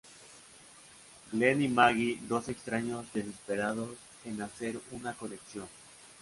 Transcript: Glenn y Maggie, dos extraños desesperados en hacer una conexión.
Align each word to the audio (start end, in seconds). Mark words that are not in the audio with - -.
Glenn 1.31 1.61
y 1.61 1.67
Maggie, 1.67 2.17
dos 2.27 2.49
extraños 2.49 3.05
desesperados 3.13 3.95
en 4.25 4.41
hacer 4.41 4.79
una 4.91 5.13
conexión. 5.13 5.67